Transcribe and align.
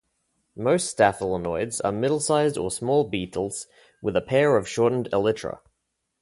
Most 0.55 0.97
staphylinoids 0.97 1.79
are 1.83 1.91
middle-sized 1.91 2.57
or 2.57 2.71
small 2.71 3.03
beetles 3.07 3.67
with 4.01 4.15
a 4.17 4.21
pair 4.21 4.57
of 4.57 4.67
shortened 4.67 5.07
elytra. 5.13 5.59